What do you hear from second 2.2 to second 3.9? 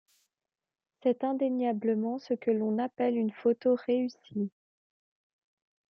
que l’on appelle une photo